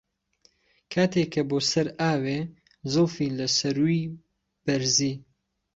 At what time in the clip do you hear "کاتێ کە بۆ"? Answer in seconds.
0.93-1.57